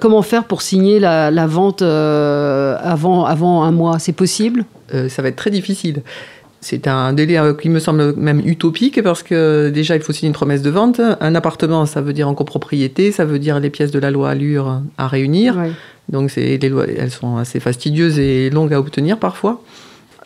comment 0.00 0.22
faire 0.22 0.44
pour 0.44 0.62
signer 0.62 1.00
la, 1.00 1.32
la 1.32 1.46
vente 1.46 1.82
avant, 1.82 3.24
avant 3.24 3.64
un 3.64 3.72
mois? 3.72 3.98
C'est 3.98 4.12
possible? 4.12 4.64
Euh, 4.92 5.08
ça 5.08 5.22
va 5.22 5.28
être 5.28 5.36
très 5.36 5.50
difficile. 5.50 6.02
C'est 6.60 6.88
un 6.88 7.12
délai 7.12 7.38
qui 7.60 7.68
me 7.68 7.78
semble 7.78 8.16
même 8.16 8.40
utopique 8.40 9.02
parce 9.02 9.22
que 9.22 9.68
déjà 9.68 9.96
il 9.96 10.02
faut 10.02 10.14
signer 10.14 10.28
une 10.28 10.34
promesse 10.34 10.62
de 10.62 10.70
vente. 10.70 10.98
Un 11.20 11.34
appartement, 11.34 11.84
ça 11.84 12.00
veut 12.00 12.14
dire 12.14 12.26
en 12.26 12.34
copropriété, 12.34 13.12
ça 13.12 13.26
veut 13.26 13.38
dire 13.38 13.60
les 13.60 13.68
pièces 13.68 13.90
de 13.90 13.98
la 13.98 14.10
loi 14.10 14.30
Allure 14.30 14.80
à 14.96 15.06
réunir. 15.06 15.62
Donc 16.08 16.34
les 16.36 16.56
lois, 16.70 16.86
elles 16.86 17.10
sont 17.10 17.36
assez 17.36 17.60
fastidieuses 17.60 18.18
et 18.18 18.48
longues 18.48 18.72
à 18.72 18.80
obtenir 18.80 19.18
parfois. 19.18 19.62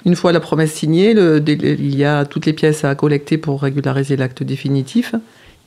Une 0.05 0.15
fois 0.15 0.31
la 0.31 0.39
promesse 0.41 0.73
signée, 0.73 1.11
il 1.11 1.97
y 1.97 2.05
a 2.05 2.25
toutes 2.25 2.47
les 2.47 2.53
pièces 2.53 2.85
à 2.85 2.95
collecter 2.95 3.37
pour 3.37 3.61
régulariser 3.61 4.17
l'acte 4.17 4.45
définitif. 4.45 5.15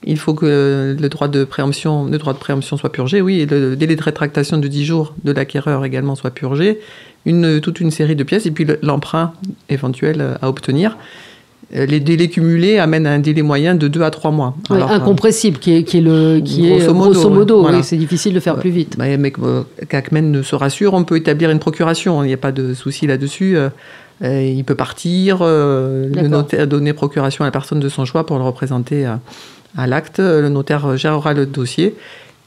Il 0.03 0.17
faut 0.17 0.33
que 0.33 0.95
le 0.99 1.09
droit 1.09 1.27
de 1.27 1.43
préemption, 1.43 2.05
le 2.05 2.17
droit 2.17 2.33
de 2.33 2.39
préemption 2.39 2.75
soit 2.75 2.91
purgé, 2.91 3.21
oui, 3.21 3.41
et 3.41 3.45
le 3.45 3.75
délai 3.75 3.95
de 3.95 4.01
rétractation 4.01 4.57
de 4.57 4.67
10 4.67 4.85
jours 4.85 5.13
de 5.23 5.31
l'acquéreur 5.31 5.85
également 5.85 6.15
soit 6.15 6.31
purgé 6.31 6.79
une, 7.25 7.61
toute 7.61 7.79
une 7.79 7.91
série 7.91 8.15
de 8.15 8.23
pièces 8.23 8.45
et 8.45 8.51
puis 8.51 8.65
l'emprunt 8.81 9.33
éventuel 9.69 10.37
à 10.41 10.49
obtenir. 10.49 10.97
Euh, 11.75 11.85
les 11.85 11.99
délais 11.99 12.27
cumulés 12.27 12.79
amènent 12.79 13.07
à 13.07 13.11
un 13.11 13.19
délai 13.19 13.41
moyen 13.41 13.75
de 13.75 13.87
2 13.87 14.01
à 14.01 14.11
3 14.11 14.31
mois. 14.31 14.55
incompressible, 14.69 15.57
qui 15.57 15.73
est, 15.73 15.83
qui 15.83 15.99
est, 15.99 16.01
le, 16.01 16.41
qui 16.43 16.69
grosso 16.69 17.29
modo. 17.29 17.65
c'est 17.81 17.95
difficile 17.95 18.33
de 18.33 18.39
faire 18.39 18.57
plus 18.57 18.69
vite. 18.69 18.97
Bah, 18.97 19.05
mais 19.17 19.31
euh, 19.41 19.63
qu'Acmen 19.87 20.43
se 20.43 20.55
rassure, 20.55 20.93
on 20.93 21.03
peut 21.03 21.15
établir 21.15 21.49
une 21.49 21.59
procuration, 21.59 22.23
il 22.23 22.27
n'y 22.27 22.33
a 22.33 22.37
pas 22.37 22.51
de 22.51 22.73
souci 22.73 23.07
là-dessus. 23.07 23.55
Euh, 23.57 23.69
il 24.21 24.63
peut 24.65 24.75
partir, 24.75 25.39
le 25.41 26.27
notaire 26.27 26.67
donner 26.67 26.93
procuration 26.93 27.43
à 27.43 27.47
la 27.47 27.51
personne 27.51 27.79
de 27.79 27.89
son 27.89 28.05
choix 28.05 28.25
pour 28.25 28.37
le 28.37 28.43
représenter 28.43 29.05
à 29.75 29.87
l'acte. 29.87 30.19
Le 30.19 30.47
notaire 30.47 30.95
gérera 30.95 31.33
le 31.33 31.47
dossier 31.47 31.95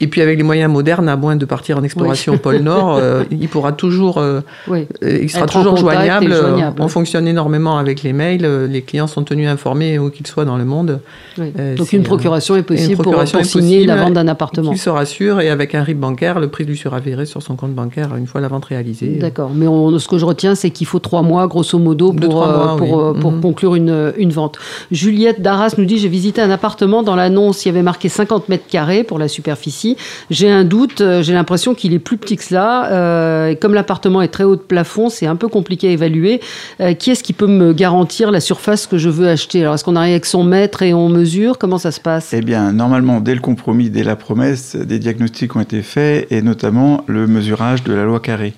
et 0.01 0.07
puis 0.07 0.21
avec 0.21 0.37
les 0.37 0.43
moyens 0.43 0.71
modernes, 0.71 1.07
à 1.07 1.15
moins 1.15 1.37
de 1.37 1.45
partir 1.45 1.77
en 1.77 1.83
exploration 1.83 2.37
pôle 2.37 2.57
Nord, 2.57 2.97
euh, 2.97 3.23
il 3.31 3.47
pourra 3.47 3.71
toujours, 3.71 4.17
euh, 4.17 4.41
euh, 4.69 4.83
il 5.01 5.29
sera 5.29 5.45
toujours 5.45 5.77
joignable. 5.77 6.35
On 6.79 6.87
fonctionne 6.89 7.27
énormément 7.27 7.77
avec 7.77 8.03
les 8.03 8.11
mails. 8.11 8.45
Les 8.69 8.81
clients 8.81 9.07
sont 9.07 9.23
tenus 9.23 9.47
informés 9.47 9.97
où 9.97 10.09
qu'ils 10.09 10.27
soient 10.27 10.45
dans 10.45 10.57
le 10.57 10.65
monde. 10.65 10.99
Donc 11.37 11.93
une 11.93 12.03
procuration 12.03 12.55
est 12.55 12.63
possible 12.63 13.01
pour, 13.01 13.15
signer 13.43 13.85
la 13.85 13.95
vente 13.95 14.13
d'un 14.13 14.27
appartement. 14.27 14.71
Il 14.71 14.77
se 14.77 14.89
rassure 14.89 15.39
et 15.39 15.49
avec 15.49 15.75
un 15.75 15.83
RIB 15.83 15.99
bancaire, 15.99 16.39
le 16.39 16.49
prix 16.49 16.65
lui 16.65 16.77
sera 16.77 16.99
viré 16.99 17.25
sur 17.25 17.41
son 17.41 17.55
compte 17.55 17.73
bancaire 17.73 18.15
une 18.15 18.27
fois 18.27 18.41
la 18.41 18.47
vente 18.47 18.65
réalisée. 18.65 19.17
D'accord. 19.19 19.51
Mais 19.53 19.65
ce 19.65 20.07
que 20.07 20.17
je 20.17 20.25
retiens, 20.25 20.55
c'est 20.55 20.71
qu'il 20.71 20.87
faut 20.87 20.99
trois 20.99 21.21
mois, 21.21 21.47
grosso 21.47 21.79
modo, 21.79 22.11
pour, 22.11 22.47
pour, 22.77 23.13
pour 23.13 23.31
mhm. 23.31 23.41
conclure 23.41 23.75
une, 23.75 24.13
une 24.17 24.31
vente. 24.31 24.57
Juliette 24.91 25.41
Darras 25.41 25.75
nous 25.77 25.85
dit 25.85 25.97
j'ai 25.97 26.09
visité 26.09 26.41
un 26.41 26.49
appartement 26.49 27.03
dans 27.03 27.15
l'annonce, 27.15 27.65
il 27.65 27.69
y 27.69 27.71
avait 27.71 27.81
marqué 27.81 28.09
50 28.09 28.49
mètres 28.49 28.67
carrés 28.67 29.03
pour 29.03 29.19
la 29.19 29.27
superficie 29.27 29.84
J'ai 30.29 30.49
un 30.49 30.63
doute, 30.63 31.01
euh, 31.01 31.21
j'ai 31.21 31.33
l'impression 31.33 31.73
qu'il 31.75 31.93
est 31.93 31.99
plus 31.99 32.17
petit 32.17 32.37
que 32.37 32.43
cela. 32.43 32.91
Euh, 32.91 33.55
comme 33.55 33.73
l'appartement 33.73 34.21
est 34.21 34.29
très 34.29 34.43
haut 34.43 34.55
de 34.55 34.61
plafond, 34.61 35.09
c'est 35.09 35.27
un 35.27 35.35
peu 35.35 35.47
compliqué 35.47 35.89
à 35.89 35.91
évaluer. 35.91 36.41
Euh, 36.79 36.93
qui 36.93 37.11
est-ce 37.11 37.23
qui 37.23 37.33
peut 37.33 37.47
me 37.47 37.73
garantir 37.73 38.31
la 38.31 38.39
surface 38.39 38.87
que 38.87 38.97
je 38.97 39.09
veux 39.09 39.29
acheter? 39.29 39.61
Alors, 39.61 39.75
est-ce 39.75 39.83
qu'on 39.83 39.95
arrive 39.95 40.11
avec 40.11 40.25
son 40.25 40.43
mètre 40.43 40.81
et 40.81 40.93
on 40.93 41.09
mesure? 41.09 41.57
Comment 41.57 41.77
ça 41.77 41.91
se 41.91 41.99
passe? 41.99 42.33
Eh 42.33 42.41
bien, 42.41 42.71
normalement, 42.71 43.19
dès 43.21 43.35
le 43.35 43.41
compromis, 43.41 43.89
dès 43.89 44.03
la 44.03 44.15
promesse, 44.15 44.75
des 44.75 44.99
diagnostics 44.99 45.55
ont 45.55 45.61
été 45.61 45.81
faits 45.81 46.27
et 46.31 46.41
notamment 46.41 47.03
le 47.07 47.27
mesurage 47.27 47.83
de 47.83 47.93
la 47.93 48.05
loi 48.05 48.19
carré. 48.19 48.53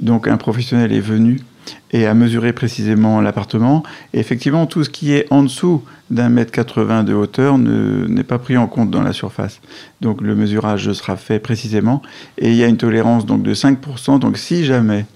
Donc, 0.00 0.28
un 0.28 0.36
professionnel 0.36 0.92
est 0.92 1.00
venu 1.00 1.40
et 1.92 2.06
a 2.06 2.14
mesuré 2.14 2.52
précisément 2.52 3.20
l'appartement. 3.20 3.82
Et 4.14 4.20
effectivement, 4.20 4.66
tout 4.66 4.84
ce 4.84 4.90
qui 4.90 5.12
est 5.12 5.26
en 5.30 5.42
dessous 5.42 5.82
d'un 6.10 6.28
mètre 6.28 6.52
80 6.52 7.04
de 7.04 7.14
hauteur 7.14 7.58
n'est 7.58 8.24
pas 8.24 8.38
pris 8.38 8.56
en 8.56 8.66
compte 8.66 8.90
dans 8.90 9.02
la 9.02 9.12
surface. 9.12 9.60
Donc 10.00 10.20
le 10.20 10.34
mesurage 10.34 10.92
sera 10.92 11.16
fait 11.16 11.38
précisément. 11.38 12.02
Et 12.38 12.50
il 12.50 12.56
y 12.56 12.64
a 12.64 12.66
une 12.66 12.76
tolérance 12.76 13.26
donc, 13.26 13.42
de 13.42 13.54
5%. 13.54 14.18
Donc 14.18 14.38
si 14.38 14.64
jamais, 14.64 15.06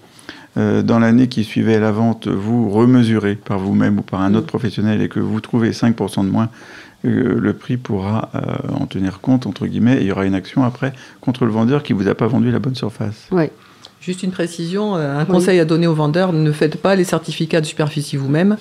euh, 0.57 0.83
dans 0.83 0.99
l'année 0.99 1.29
qui 1.29 1.45
suivait 1.45 1.81
la 1.81 1.93
vente, 1.93 2.29
vous 2.29 2.71
remesurez 2.71 3.37
par 3.37 3.59
vous-même 3.59 3.99
ou 3.99 4.03
par 4.03 4.21
un 4.21 4.35
autre 4.35 4.47
professionnel 4.47 5.03
et 5.03 5.09
que 5.09 5.21
vous 5.21 5.41
trouvez 5.41 5.71
5% 5.71 6.25
de 6.25 6.31
moins, 6.31 6.49
euh, 7.05 7.39
le 7.39 7.53
prix 7.53 7.77
pourra 7.77 8.31
euh, 8.35 8.41
en 8.75 8.87
tenir 8.87 9.21
compte, 9.21 9.47
entre 9.47 9.67
guillemets, 9.67 9.99
et 9.99 10.01
il 10.01 10.07
y 10.07 10.13
aura 10.13 10.25
une 10.25 10.35
action 10.35 10.65
après 10.65 10.93
contre 11.21 11.45
le 11.45 11.53
vendeur 11.53 11.83
qui 11.83 11.95
ne 11.95 11.99
vous 11.99 12.09
a 12.09 12.15
pas 12.15 12.27
vendu 12.27 12.51
la 12.51 12.59
bonne 12.59 12.75
surface. 12.75 13.29
Oui. 13.31 13.51
Juste 14.07 14.23
une 14.23 14.31
précision, 14.31 14.95
un 14.95 15.25
conseil 15.25 15.59
à 15.59 15.65
donner 15.65 15.89
aux 15.89 15.95
vendeurs, 15.95 16.33
ne 16.33 16.53
faites 16.53 16.77
pas 16.77 16.95
les 16.95 17.03
certificats 17.03 17.61
de 17.61 17.67
superficie 17.67 18.17
vous-même. 18.17 18.57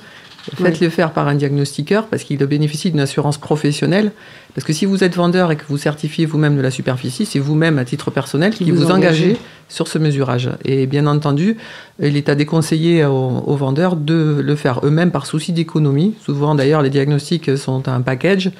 Faites-le 0.56 0.90
faire 0.90 1.12
par 1.12 1.28
un 1.28 1.36
diagnostiqueur 1.36 2.08
parce 2.08 2.24
qu'il 2.24 2.38
bénéficie 2.38 2.90
d'une 2.90 3.00
assurance 3.00 3.38
professionnelle. 3.38 4.12
Parce 4.56 4.66
que 4.66 4.74
si 4.74 4.86
vous 4.86 5.04
êtes 5.04 5.16
vendeur 5.16 5.52
et 5.52 5.56
que 5.56 5.66
vous 5.68 5.78
certifiez 5.78 6.26
vous-même 6.26 6.56
de 6.56 6.62
la 6.62 6.72
superficie, 6.72 7.28
c'est 7.28 7.38
vous-même 7.38 7.78
à 7.78 7.86
titre 7.86 8.10
personnel 8.10 8.56
qui, 8.56 8.72
vous, 8.72 8.90
engagez 8.90 9.38
sur 9.70 9.88
ce 9.88 10.00
mesurage. 10.00 10.50
Et 10.64 10.88
bien 10.88 11.06
entendu, 11.06 11.58
il 12.02 12.18
est 12.18 12.28
à 12.28 12.34
déconseiller 12.36 13.06
aux, 13.06 13.56
vendeurs 13.56 13.96
de 13.96 14.42
le 14.44 14.56
faire 14.56 14.80
eux-mêmes 14.84 15.12
par 15.12 15.28
souci 15.28 15.54
d'économie. 15.54 16.16
Souvent 16.24 16.56
d'ailleurs, 16.56 16.82
les 16.82 16.90
diagnostics 16.90 17.56
sont 17.56 17.88
un 17.88 18.02
package 18.02 18.52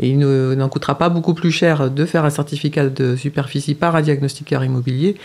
et 0.00 0.08
il 0.08 0.18
n'en 0.18 0.68
coûtera 0.68 0.96
pas 0.96 1.08
beaucoup 1.08 1.34
plus 1.34 1.52
cher 1.52 1.90
de 1.90 2.04
faire 2.04 2.24
un 2.24 2.30
certificat 2.30 2.88
de 2.88 3.14
superficie 3.14 3.74
par 3.74 3.94
un 3.94 4.02
diagnostiqueur 4.02 4.64
immobilier 4.64 5.16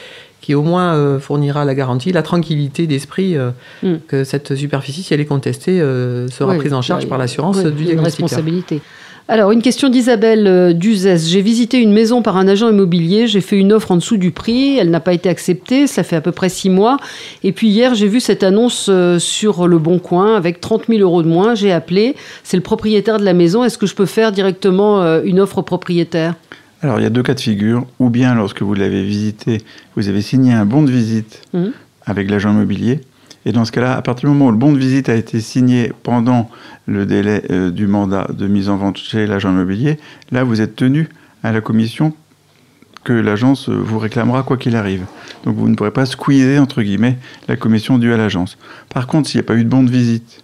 qui 0.48 0.56
au 0.56 0.63
moins 0.63 0.96
euh, 0.96 1.20
fournira 1.20 1.66
la 1.66 1.75
garantie, 1.75 2.13
la 2.13 2.24
tranquillité 2.24 2.88
d'esprit 2.88 3.36
euh, 3.36 3.50
hmm. 3.84 3.96
que 4.08 4.24
cette 4.24 4.56
superficie, 4.56 5.04
si 5.04 5.13
elle 5.13 5.20
est 5.20 5.25
contestée, 5.25 5.82
euh, 5.82 6.30
sera 6.30 6.56
prise 6.56 6.72
en 6.72 6.82
charge 6.82 7.06
par 7.10 7.18
l'assurance 7.18 7.58
du 7.58 7.84
diagnostiqueur. 7.84 8.30
responsabilité. 8.30 8.82
Alors, 9.27 9.51
une 9.51 9.62
question 9.62 9.89
d'Isabelle 9.89 10.74
Duzès. 10.77 11.27
J'ai 11.27 11.42
visité 11.42 11.80
une 11.80 11.92
maison 11.92 12.22
par 12.22 12.38
un 12.38 12.48
agent 12.48 12.70
immobilier. 12.70 13.27
J'ai 13.27 13.42
fait 13.42 13.58
une 13.58 13.74
offre 13.74 13.92
en 13.92 13.98
dessous 13.98 14.16
du 14.16 14.32
prix. 14.32 14.77
Elle 14.77 14.89
n'a 14.89 15.01
pas 15.01 15.12
été 15.12 15.27
acceptée. 15.27 15.86
Ça 15.86 16.04
fait 16.04 16.16
à 16.16 16.22
peu 16.22 16.32
près 16.32 16.48
six 16.48 16.70
mois. 16.70 16.96
Et 17.44 17.51
puis 17.51 17.68
hier, 17.68 17.94
j'ai 17.94 18.08
vu 18.08 18.22
cette 18.22 18.42
annonce 18.42 18.89
sur 19.20 19.68
Le 19.68 19.77
Bon 19.80 20.00
Coin 20.00 20.38
avec 20.38 20.62
30 20.62 20.84
000 20.88 21.01
euros 21.01 21.24
de 21.24 21.27
moins. 21.27 21.56
J'ai 21.56 21.74
appelé. 21.74 22.16
C'est 22.46 22.56
le 22.56 22.63
propriétaire 22.63 23.20
de 23.20 23.25
la 23.25 23.34
maison. 23.34 23.66
Est-ce 23.66 23.77
que 23.77 23.86
je 23.86 23.96
peux 23.96 24.06
faire 24.06 24.32
directement 24.32 25.04
une 25.24 25.42
offre 25.42 25.58
au 25.58 25.63
propriétaire? 25.63 26.36
Alors, 26.88 27.01
il 27.01 27.03
y 27.03 27.06
a 27.06 27.10
deux 27.10 27.22
cas 27.22 27.34
de 27.34 27.39
figure. 27.41 27.86
Ou 28.00 28.10
bien, 28.10 28.34
lorsque 28.34 28.62
vous 28.62 28.74
l'avez 28.74 29.03
visité, 29.03 29.62
vous 29.98 30.08
avez 30.08 30.22
signé 30.22 30.53
un 30.53 30.65
bon 30.65 30.84
de 30.84 30.89
visite 30.89 31.41
mmh. 31.53 31.65
avec 32.06 32.29
l'agent 32.32 32.51
immobilier. 32.51 33.01
Et 33.46 33.51
dans 33.51 33.65
ce 33.65 33.74
cas-là, 33.74 33.98
à 33.98 34.01
partir 34.01 34.29
du 34.29 34.34
moment 34.34 34.48
où 34.48 34.51
le 34.51 34.58
bon 34.58 34.72
de 34.72 34.77
visite 34.77 35.10
a 35.10 35.15
été 35.15 35.41
signé 35.41 35.91
pendant 36.03 36.50
le 36.86 37.06
délai 37.06 37.44
euh, 37.51 37.72
du 37.72 37.88
mandat 37.88 38.29
de 38.34 38.48
mise 38.48 38.70
en 38.70 38.77
vente 38.77 39.00
chez 39.00 39.27
l'agent 39.27 39.51
immobilier, 39.51 40.00
là, 40.32 40.46
vous 40.46 40.62
êtes 40.62 40.77
tenu 40.77 41.10
à 41.44 41.51
la 41.51 41.60
commission 41.60 42.13
que 43.03 43.12
l'agence 43.12 43.67
vous 43.67 44.00
réclamera 44.00 44.44
quoi 44.44 44.56
qu'il 44.56 44.77
arrive. 44.77 45.03
Donc 45.44 45.58
vous 45.58 45.67
ne 45.67 45.75
pourrez 45.75 45.91
pas 45.91 46.06
squeezer, 46.06 46.58
entre 46.62 46.82
guillemets, 46.84 47.17
la 47.50 47.58
commission 47.58 47.98
due 47.98 48.13
à 48.13 48.17
l'agence. 48.17 48.58
Par 48.94 49.08
contre, 49.08 49.27
s'il 49.27 49.41
n'y 49.41 49.46
a 49.46 49.48
pas 49.48 49.56
eu 49.56 49.65
de 49.65 49.70
bon 49.70 49.84
de 49.84 49.91
visite... 49.91 50.41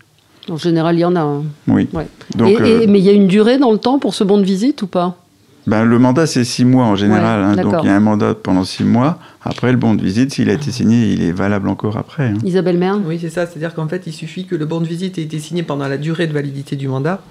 En 0.49 0.57
général, 0.57 0.97
il 0.97 0.99
y 0.99 1.05
en 1.05 1.15
a. 1.15 1.21
un. 1.21 1.43
Oui. 1.69 1.87
Donc, 2.35 2.59
euh, 2.59 2.85
mais 2.89 2.99
il 2.99 3.05
y 3.05 3.09
a 3.09 3.13
une 3.13 3.27
durée 3.27 3.57
dans 3.57 3.71
le 3.71 3.77
temps 3.77 3.97
pour 3.97 4.13
ce 4.13 4.25
bon 4.25 4.37
de 4.37 4.43
visite 4.43 4.81
ou 4.81 4.87
pas? 4.87 5.22
Ben, 5.65 5.85
le 5.85 5.97
mandat, 5.97 6.25
c'est 6.27 6.43
six 6.43 6.65
mois 6.65 6.85
en 6.85 6.95
général. 6.95 7.41
Hein. 7.41 7.55
donc, 7.55 7.75
il 7.83 7.87
y 7.87 7.89
a 7.89 7.95
un 7.95 7.99
mandat 7.99 8.35
pendant 8.35 8.63
six 8.63 8.83
mois. 8.83 9.17
Après, 9.41 9.71
le 9.71 9.77
bon 9.77 9.95
de 9.95 10.01
visite, 10.01 10.33
s'il 10.33 10.49
a 10.49 10.53
été 10.53 10.71
signé, 10.71 11.13
il 11.13 11.23
est 11.23 11.31
valable 11.31 11.69
encore 11.69 11.97
après. 11.97 12.27
Hein. 12.27 12.37
Isabelle 12.43 12.77
Merne 12.77 13.03
Oui, 13.05 13.17
c'est 13.19 13.29
ça. 13.29 13.45
C'est-à-dire 13.45 13.73
qu'en 13.73 13.87
fait, 13.87 14.03
il 14.05 14.13
suffit 14.13 14.45
que 14.45 14.55
le 14.55 14.65
bon 14.65 14.81
de 14.81 14.87
visite 14.87 15.17
ait 15.17 15.23
été 15.23 15.39
signé 15.39 15.63
pendant 15.63 15.87
la 15.87 15.97
durée 15.97 16.27
de 16.27 16.33
validité 16.33 16.75
du 16.75 16.87
mandat 16.87 17.21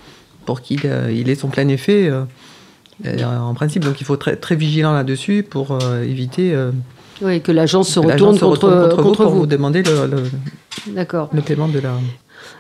pour 0.47 0.61
qu'il 0.61 0.81
euh, 0.85 1.09
ait 1.09 1.35
son 1.35 1.49
plein 1.49 1.69
effet. 1.69 2.09
Euh, 2.09 2.25
euh, 3.07 3.39
en 3.39 3.55
principe, 3.55 3.85
donc 3.85 4.01
il 4.01 4.05
faut 4.05 4.15
être 4.15 4.21
très, 4.21 4.37
très 4.37 4.55
vigilant 4.55 4.93
là-dessus 4.93 5.43
pour 5.49 5.77
éviter. 6.03 6.57
oui, 7.21 7.41
que 7.41 7.51
l'agence 7.51 7.89
se, 7.89 7.99
retourne, 7.99 8.39
contre, 8.39 8.69
contre, 8.97 9.03
vous, 9.03 9.15
pour 9.15 9.33
vous 9.33 9.47
demander 9.47 9.83
le, 9.83 10.07
le, 10.07 10.95
le 10.95 11.41
paiement 11.41 11.69
de 11.69 11.81
la. 11.81 11.95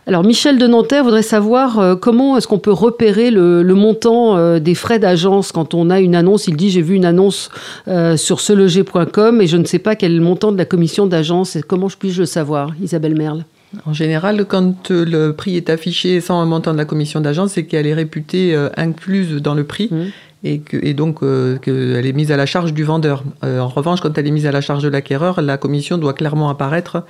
Alors 0.06 0.24
Michel 0.24 0.58
de 0.58 0.66
Nanterre 0.66 1.04
voudrait 1.04 1.22
savoir 1.22 1.78
euh, 1.78 1.94
comment 1.94 2.36
est-ce 2.36 2.48
qu'on 2.48 2.58
peut 2.58 2.72
repérer 2.72 3.30
le, 3.30 3.62
montant 3.74 4.36
euh, 4.36 4.58
des 4.58 4.74
frais 4.74 4.98
d'agence 4.98 5.52
quand 5.52 5.74
on 5.74 5.90
a 5.90 6.00
une 6.00 6.16
annonce. 6.16 6.48
Il 6.48 6.56
dit 6.56 6.70
j'ai 6.70 6.82
vu 6.82 6.96
une 6.96 7.04
annonce 7.04 7.50
euh, 7.86 8.16
sur 8.16 8.40
seloger.com 8.40 9.40
et 9.40 9.46
je 9.46 9.56
ne 9.56 9.64
sais 9.64 9.78
pas 9.78 9.94
quel 9.94 10.12
est 10.12 10.16
le 10.16 10.22
montant 10.22 10.50
de 10.50 10.58
la 10.58 10.64
commission 10.64 11.06
d'agence. 11.06 11.56
Comment 11.68 11.88
je 11.88 11.96
puis-je 11.96 12.20
le 12.20 12.26
savoir, 12.26 12.72
Isabelle 12.82 13.16
Merle? 13.16 13.44
En 13.86 13.92
général, 13.92 14.44
quand 14.44 14.90
le 14.90 15.30
prix 15.30 15.56
est 15.56 15.70
affiché 15.70 16.20
sans 16.20 16.40
un 16.40 16.44
montant 16.44 16.72
de 16.72 16.78
la 16.78 16.84
commission 16.84 17.20
d'agence, 17.20 17.52
c'est 17.52 17.64
qu'elle 17.64 17.86
est 17.86 17.94
réputée 17.94 18.54
incluse 18.76 19.40
dans 19.40 19.54
le 19.54 19.64
prix. 19.64 19.88
Mmh. 19.90 20.02
Et, 20.44 20.58
que, 20.58 20.76
et, 20.84 20.92
donc 20.92 21.20
qu'elle 21.62 22.04
est 22.04 22.12
mise 22.12 22.32
à 22.32 22.36
la 22.36 22.44
charge 22.44 22.74
du 22.74 22.82
vendeur. 22.82 23.22
en 23.42 23.68
revanche, 23.68 24.00
quand 24.00 24.18
elle 24.18 24.26
est 24.26 24.32
mise 24.32 24.44
à 24.44 24.52
la 24.52 24.60
charge 24.60 24.82
de 24.82 24.88
l'acquéreur, 24.88 25.40
la 25.40 25.56
commission 25.56 25.96
doit 25.96 26.12
clairement 26.12 26.50
apparaître 26.50 27.04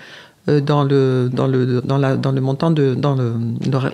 dans 0.49 0.83
le 0.83 1.31
dans 1.33 1.47
le 1.47 1.81
dans 1.83 1.99
la 1.99 2.17
dans 2.17 2.33
le 2.33 2.41
montant 2.41 2.71
de 2.71 2.95
dans 2.95 3.15
le 3.15 3.33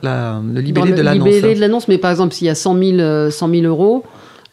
la, 0.03 0.41
le 0.53 0.61
libellé 0.61 0.93
de 0.93 1.03
l'annonce. 1.03 1.29
Libellé 1.29 1.55
de 1.55 1.61
l'annonce, 1.61 1.89
mais 1.89 1.99
par 1.99 2.11
exemple 2.11 2.35
s'il 2.35 2.47
y 2.47 2.51
a 2.51 2.55
100 2.55 2.79
000, 2.97 3.31
100 3.31 3.49
000 3.51 3.63
euros. 3.67 4.05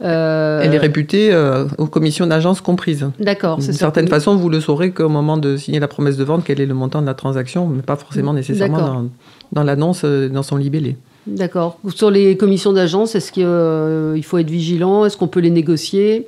Euh... 0.01 0.59
Elle 0.61 0.73
est 0.75 0.77
réputée 0.79 1.29
euh, 1.31 1.65
aux 1.77 1.87
commissions 1.87 2.27
d'agence 2.27 2.59
comprises. 2.59 3.07
D'accord. 3.17 3.59
D'une 3.59 3.71
certaine 3.71 4.09
façon, 4.09 4.35
vous 4.35 4.49
le 4.49 4.59
saurez 4.59 4.91
qu'au 4.91 5.07
moment 5.07 5.37
de 5.37 5.55
signer 5.55 5.79
la 5.79 5.87
promesse 5.87 6.17
de 6.17 6.23
vente, 6.25 6.43
quel 6.45 6.59
est 6.59 6.65
le 6.65 6.73
montant 6.73 7.01
de 7.01 7.05
la 7.05 7.13
transaction, 7.13 7.65
mais 7.67 7.81
pas 7.81 7.95
forcément 7.95 8.33
nécessairement 8.33 8.77
dans, 8.77 9.05
dans 9.53 9.63
l'annonce, 9.63 10.01
euh, 10.03 10.27
dans 10.27 10.43
son 10.43 10.57
libellé. 10.57 10.97
D'accord. 11.27 11.79
Sur 11.87 12.11
les 12.11 12.35
commissions 12.35 12.73
d'agence, 12.73 13.15
est-ce 13.15 13.31
qu'il 13.31 14.23
faut 14.23 14.37
être 14.37 14.49
vigilant? 14.49 15.05
Est-ce 15.05 15.15
qu'on 15.15 15.29
peut 15.29 15.39
les 15.39 15.49
négocier? 15.49 16.27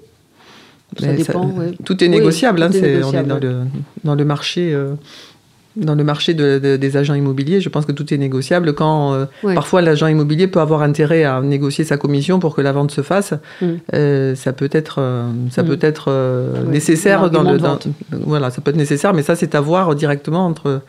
Ça 0.97 1.11
dépend. 1.11 1.51
Tout 1.83 2.01
est 2.01 2.07
négociable. 2.07 2.63
hein, 2.63 2.71
est 2.71 3.03
on 3.03 3.11
est 3.11 3.23
dans 3.23 3.37
le, 3.37 3.57
dans 4.05 4.15
le 4.15 4.23
marché 4.23 4.73
dans 5.77 5.95
le 5.95 6.03
marché 6.03 6.33
des 6.33 6.97
agents 6.97 7.13
immobiliers, 7.13 7.61
je 7.61 7.69
pense 7.69 7.85
que 7.85 7.91
tout 7.91 8.11
est 8.13 8.17
négociable. 8.17 8.73
Quand 8.73 9.13
euh, 9.13 9.25
parfois 9.53 9.81
l'agent 9.81 10.07
immobilier 10.07 10.47
peut 10.47 10.59
avoir 10.59 10.81
intérêt 10.81 11.23
à 11.23 11.39
négocier 11.41 11.83
sa 11.83 11.97
commission 11.97 12.39
pour 12.39 12.55
que 12.55 12.61
la 12.61 12.71
vente 12.71 12.89
se 12.91 13.01
fasse, 13.01 13.33
mm. 13.61 13.65
euh, 13.93 14.33
ça 14.35 14.53
peut 14.53 14.69
être, 14.71 14.95
euh, 14.99 15.29
ça 15.51 15.63
mm. 15.63 15.67
peut 15.67 15.79
être 15.81 16.65
nécessaire 16.67 17.29
dans 17.29 17.43
le. 17.43 17.59
voilà, 18.11 18.49
ça 18.49 18.61
peut 18.61 18.71
être 18.71 18.77
nécessaire, 18.77 19.13
mais 19.13 19.21
ça 19.21 19.35
c'est 19.35 19.53
à 19.55 19.61
voir 19.61 19.93
directement 19.95 20.45
entre 20.45 20.81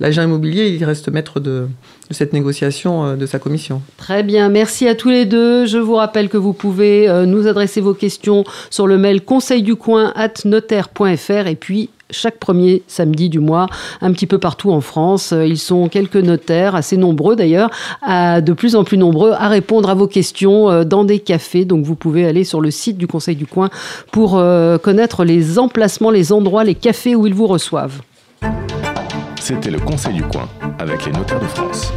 l'agent 0.00 0.22
immobilier. 0.22 0.68
Il 0.68 0.84
reste 0.84 1.08
maître 1.08 1.38
de, 1.38 1.68
de, 2.08 2.14
cette 2.14 2.32
négociation 2.32 3.16
de 3.16 3.26
sa 3.26 3.38
commission. 3.38 3.80
Très 3.96 4.24
bien, 4.24 4.48
merci 4.48 4.88
à 4.88 4.96
tous 4.96 5.10
les 5.10 5.24
deux. 5.24 5.66
Je 5.66 5.78
vous 5.78 5.94
rappelle 5.94 6.28
que 6.28 6.36
vous 6.36 6.52
pouvez 6.52 7.08
nous 7.26 7.46
adresser 7.46 7.80
vos 7.80 7.94
questions 7.94 8.42
sur 8.70 8.88
le 8.88 8.98
mail 8.98 9.22
conseilducoin@notaire.fr 9.22 11.46
et 11.46 11.56
puis 11.56 11.90
chaque 12.12 12.38
premier 12.38 12.82
samedi 12.86 13.28
du 13.28 13.40
mois, 13.40 13.66
un 14.00 14.12
petit 14.12 14.26
peu 14.26 14.38
partout 14.38 14.70
en 14.70 14.80
France. 14.80 15.34
Ils 15.36 15.58
sont 15.58 15.88
quelques 15.88 16.16
notaires, 16.16 16.74
assez 16.74 16.96
nombreux 16.96 17.36
d'ailleurs, 17.36 17.70
de 18.06 18.52
plus 18.52 18.76
en 18.76 18.84
plus 18.84 18.98
nombreux, 18.98 19.32
à 19.32 19.48
répondre 19.48 19.90
à 19.90 19.94
vos 19.94 20.06
questions 20.06 20.70
euh, 20.70 20.84
dans 20.84 21.04
des 21.04 21.18
cafés. 21.18 21.64
Donc 21.64 21.84
vous 21.84 21.96
pouvez 21.96 22.26
aller 22.26 22.44
sur 22.44 22.60
le 22.60 22.70
site 22.70 22.98
du 22.98 23.06
Conseil 23.06 23.36
du 23.36 23.46
Coin 23.46 23.70
pour 24.10 24.38
euh, 24.38 24.78
connaître 24.78 25.24
les 25.24 25.58
emplacements, 25.58 26.10
les 26.10 26.32
endroits, 26.32 26.64
les 26.64 26.74
cafés 26.74 27.14
où 27.14 27.26
ils 27.26 27.34
vous 27.34 27.46
reçoivent. 27.46 28.00
C'était 29.40 29.70
le 29.70 29.80
Conseil 29.80 30.14
du 30.14 30.22
Coin 30.22 30.48
avec 30.78 31.04
les 31.04 31.12
notaires 31.12 31.40
de 31.40 31.46
France. 31.46 31.92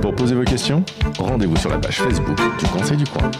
Pour 0.00 0.14
poser 0.14 0.34
vos 0.34 0.44
questions, 0.44 0.82
rendez-vous 1.18 1.56
sur 1.56 1.70
la 1.70 1.78
page 1.78 1.98
Facebook 1.98 2.38
du 2.58 2.66
Conseil 2.66 2.96
du 2.96 3.04
Coin. 3.04 3.30